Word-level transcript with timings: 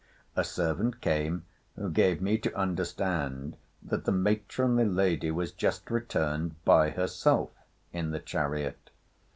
A 0.35 0.43
servant 0.43 0.99
came, 0.99 1.45
who 1.75 1.87
gave 1.91 2.23
me 2.23 2.39
to 2.39 2.57
understand 2.57 3.55
that 3.83 4.03
the 4.05 4.11
matronly 4.11 4.85
lady 4.85 5.29
was 5.29 5.51
just 5.51 5.91
returned 5.91 6.55
by 6.65 6.89
herself 6.89 7.51
in 7.93 8.09
the 8.09 8.17
chariot. 8.17 8.89